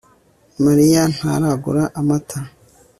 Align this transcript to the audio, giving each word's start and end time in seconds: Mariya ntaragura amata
Mariya 0.65 1.01
ntaragura 1.15 1.83
amata 1.99 2.37